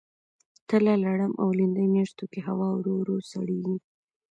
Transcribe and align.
تله، 0.69 0.93
لړم 1.05 1.31
او 1.41 1.47
لیندۍ 1.57 1.87
میاشتو 1.93 2.25
کې 2.31 2.39
هوا 2.47 2.67
ورو 2.73 2.93
ورو 2.99 3.17
سړیږي. 3.31 3.75